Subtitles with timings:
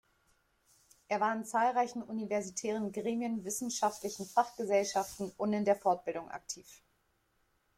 [1.09, 6.81] Er war in zahlreichen universitären Gremien, wissenschaftlichen Fachgesellschaften und in der Fortbildung aktiv.